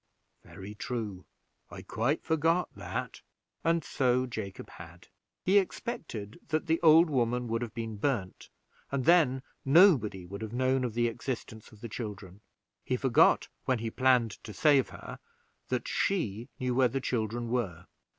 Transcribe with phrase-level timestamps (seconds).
[0.43, 1.25] "Very true;
[1.69, 3.21] I quite forgot that."
[3.63, 5.09] And so Jacob had.
[5.43, 8.49] He expected that the old woman would have been burned,
[8.91, 12.41] and then nobody would have known of the existence of the children;
[12.83, 15.19] he forgot, when he planned to save her,
[15.69, 17.85] that she knew where the children were.